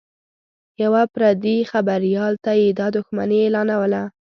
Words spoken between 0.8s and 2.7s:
یوه پردي خبریال ته یې